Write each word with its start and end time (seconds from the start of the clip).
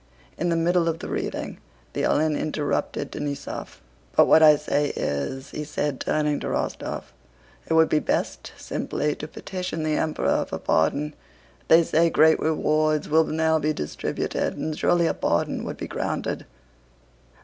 In 0.35 0.49
the 0.49 0.55
middle 0.55 0.87
of 0.87 0.97
the 0.97 1.07
reading, 1.09 1.59
the 1.93 2.05
Uhlan 2.05 2.35
interrupted 2.35 3.11
Denísov. 3.11 3.81
"But 4.13 4.25
what 4.25 4.41
I 4.41 4.55
say 4.55 4.91
is," 4.95 5.51
he 5.51 5.63
said, 5.63 5.99
turning 5.99 6.39
to 6.39 6.47
Rostóv, 6.47 7.03
"it 7.67 7.73
would 7.75 7.87
be 7.87 7.99
best 7.99 8.51
simply 8.57 9.13
to 9.13 9.27
petition 9.27 9.83
the 9.83 9.97
Emperor 9.97 10.43
for 10.49 10.57
pardon. 10.57 11.13
They 11.67 11.83
say 11.83 12.09
great 12.09 12.39
rewards 12.39 13.09
will 13.09 13.25
now 13.25 13.59
be 13.59 13.73
distributed, 13.73 14.57
and 14.57 14.75
surely 14.75 15.05
a 15.05 15.13
pardon 15.13 15.65
would 15.65 15.77
be 15.77 15.87
granted...." 15.87 16.47